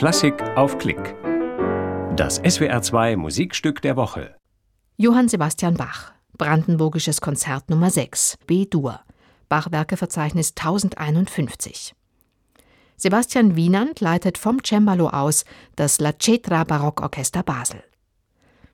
[0.00, 1.14] Klassik auf Klick.
[2.16, 4.34] Das SWR2 Musikstück der Woche.
[4.96, 9.00] Johann Sebastian Bach, Brandenburgisches Konzert Nummer 6, B-Dur,
[9.50, 11.94] Bachwerkeverzeichnis 1051.
[12.96, 15.44] Sebastian Wienand leitet vom Cembalo aus
[15.76, 17.84] das La Cetra Barockorchester Basel.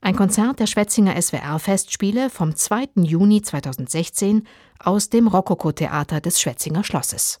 [0.00, 2.90] Ein Konzert der Schwetzinger SWR-Festspiele vom 2.
[2.94, 4.46] Juni 2016
[4.78, 7.40] aus dem Rokoko-Theater des Schwetzinger Schlosses.